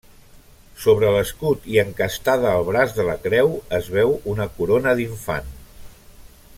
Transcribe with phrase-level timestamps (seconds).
[0.85, 5.55] Sobre l'escut i encastada al braç de la creu es veu una corona d'infant.